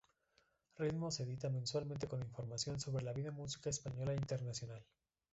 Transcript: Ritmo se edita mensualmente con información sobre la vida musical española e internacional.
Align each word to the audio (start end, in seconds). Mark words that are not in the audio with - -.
Ritmo 0.79 1.11
se 1.11 1.21
edita 1.25 1.51
mensualmente 1.51 2.07
con 2.07 2.23
información 2.23 2.79
sobre 2.79 3.03
la 3.05 3.13
vida 3.13 3.29
musical 3.29 3.69
española 3.69 4.13
e 4.13 4.17
internacional. 4.17 4.83